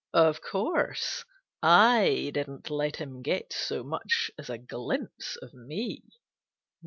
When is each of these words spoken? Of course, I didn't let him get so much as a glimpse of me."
Of 0.15 0.41
course, 0.41 1.25
I 1.61 2.31
didn't 2.33 2.71
let 2.71 2.95
him 2.95 3.21
get 3.21 3.53
so 3.53 3.83
much 3.83 4.31
as 4.35 4.49
a 4.49 4.57
glimpse 4.57 5.35
of 5.43 5.53
me." 5.53 6.01